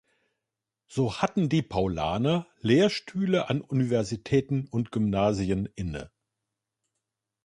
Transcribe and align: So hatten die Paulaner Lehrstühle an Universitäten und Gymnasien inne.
So 0.87 1.17
hatten 1.21 1.47
die 1.47 1.61
Paulaner 1.61 2.47
Lehrstühle 2.59 3.49
an 3.51 3.61
Universitäten 3.61 4.65
und 4.71 4.91
Gymnasien 4.91 5.67
inne. 5.75 6.09